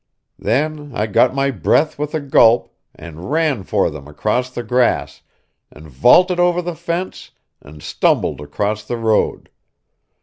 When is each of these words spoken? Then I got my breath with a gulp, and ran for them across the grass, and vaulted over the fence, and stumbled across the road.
Then 0.39 0.93
I 0.95 1.05
got 1.05 1.35
my 1.35 1.51
breath 1.51 1.99
with 1.99 2.15
a 2.15 2.19
gulp, 2.19 2.75
and 2.95 3.29
ran 3.29 3.61
for 3.61 3.91
them 3.91 4.07
across 4.07 4.49
the 4.49 4.63
grass, 4.63 5.21
and 5.69 5.87
vaulted 5.87 6.39
over 6.39 6.59
the 6.59 6.73
fence, 6.73 7.29
and 7.61 7.83
stumbled 7.83 8.41
across 8.41 8.83
the 8.83 8.97
road. 8.97 9.51